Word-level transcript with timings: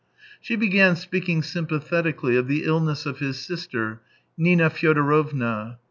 She 0.39 0.55
began 0.55 0.95
speaking 0.95 1.43
sympathetically 1.43 2.35
of 2.35 2.47
the 2.47 2.63
illness 2.63 3.05
of 3.05 3.19
his 3.19 3.37
sister, 3.37 4.01
Nina 4.35 4.71
Fyodorovna. 4.71 5.77